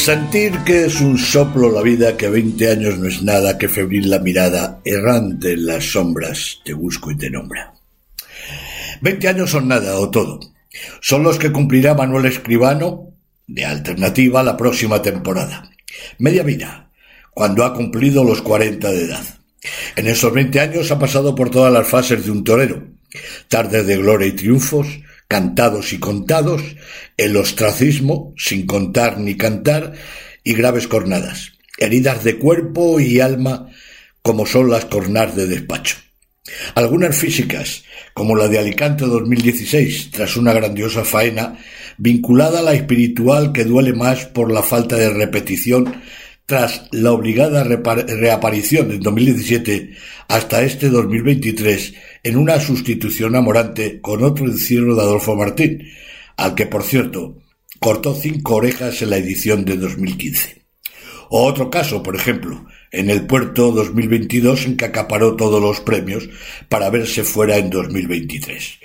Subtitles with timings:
[0.00, 4.08] Sentir que es un soplo la vida, que veinte años no es nada, que febril
[4.08, 7.74] la mirada, errante en las sombras, te busco y te nombra.
[9.02, 10.40] Veinte años son nada o todo.
[11.02, 13.12] Son los que cumplirá Manuel Escribano,
[13.46, 15.70] de alternativa, la próxima temporada.
[16.18, 16.90] Media vida,
[17.34, 19.24] cuando ha cumplido los cuarenta de edad.
[19.96, 22.88] En esos veinte años ha pasado por todas las fases de un torero.
[23.48, 24.86] Tardes de gloria y triunfos,
[25.30, 26.60] cantados y contados,
[27.16, 29.92] el ostracismo, sin contar ni cantar,
[30.42, 33.68] y graves cornadas, heridas de cuerpo y alma,
[34.22, 35.98] como son las cornas de despacho.
[36.74, 41.58] Algunas físicas, como la de Alicante 2016, tras una grandiosa faena,
[41.96, 46.02] vinculada a la espiritual que duele más por la falta de repetición
[46.50, 49.94] tras la obligada reaparición en 2017
[50.26, 55.86] hasta este 2023 en una sustitución amorante con otro encierro de Adolfo Martín,
[56.36, 57.38] al que por cierto
[57.78, 60.64] cortó cinco orejas en la edición de 2015.
[61.28, 66.28] O otro caso, por ejemplo, en el puerto 2022 en que acaparó todos los premios
[66.68, 68.80] para verse fuera en 2023.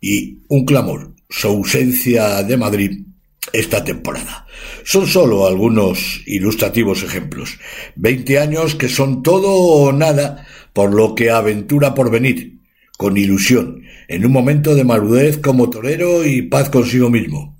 [0.00, 3.04] Y un clamor, su ausencia de Madrid
[3.52, 4.46] esta temporada.
[4.84, 7.58] Son solo algunos ilustrativos ejemplos.
[7.96, 12.58] Veinte años que son todo o nada, por lo que aventura por venir,
[12.96, 17.58] con ilusión, en un momento de madurez como torero y paz consigo mismo.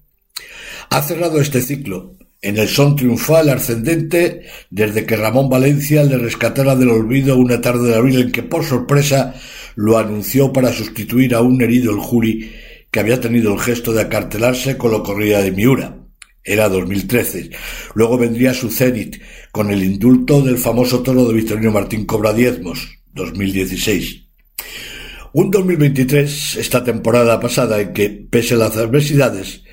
[0.90, 6.76] Ha cerrado este ciclo, en el son triunfal ascendente, desde que Ramón Valencia le rescatara
[6.76, 9.34] del olvido una tarde de abril en que por sorpresa
[9.76, 12.52] lo anunció para sustituir a un herido el Juli
[12.94, 15.98] que había tenido el gesto de acartelarse con la corrida de Miura.
[16.44, 17.50] Era 2013.
[17.96, 23.00] Luego vendría su cenit, con el indulto del famoso toro de Victorino Martín Cobra Diezmos,
[23.12, 24.28] 2016.
[25.32, 29.64] Un 2023, esta temporada pasada, en que, pese a las adversidades,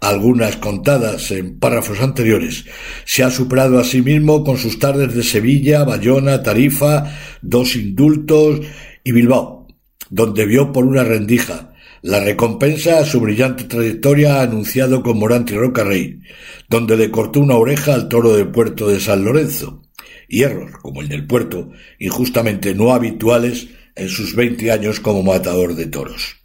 [0.00, 2.64] algunas contadas en párrafos anteriores,
[3.04, 8.62] se ha superado a sí mismo con sus tardes de Sevilla, Bayona, Tarifa, dos indultos
[9.04, 9.66] y Bilbao,
[10.08, 11.69] donde vio por una rendija,
[12.02, 16.20] la recompensa a su brillante trayectoria anunciado con Morante Rocarrey,
[16.68, 19.82] donde le cortó una oreja al toro del puerto de San Lorenzo.
[20.28, 25.86] Hierros, como el del puerto, injustamente no habituales en sus veinte años como matador de
[25.86, 26.36] toros.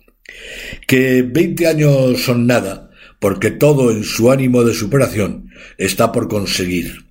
[0.88, 2.90] Que veinte años son nada,
[3.20, 7.06] porque todo en su ánimo de superación está por conseguir.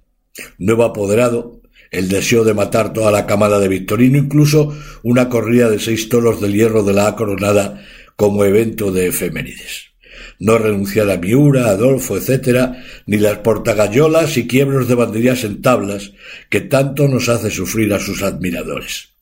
[0.58, 5.78] Nuevo apoderado, el deseo de matar toda la camada de Victorino, incluso una corrida de
[5.78, 7.82] seis toros del hierro de la coronada
[8.16, 9.94] como evento de efemérides.
[10.38, 16.12] No renunciar a Miura, Adolfo, etcétera, ni las portagallolas y quiebros de banderías en tablas
[16.50, 19.14] que tanto nos hace sufrir a sus admiradores.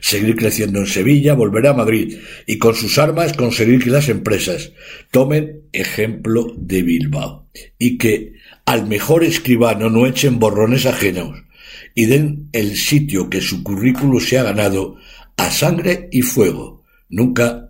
[0.00, 4.72] Seguir creciendo en Sevilla, volver a Madrid y con sus armas conseguir que las empresas
[5.10, 8.34] tomen ejemplo de Bilbao y que
[8.64, 11.44] al mejor escribano no echen borrones ajenos
[11.94, 14.96] y den el sitio que su currículo se ha ganado
[15.36, 17.69] a sangre y fuego, nunca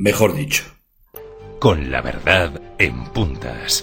[0.00, 0.64] mejor dicho.
[1.58, 3.78] Con la verdad en puntas.